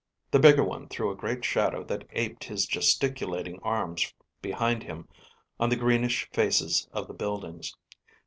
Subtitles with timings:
[0.31, 5.07] The bigger one threw a great shadow that aped his gesticulating arms behind him
[5.59, 7.75] on the greenish faces of the buildings.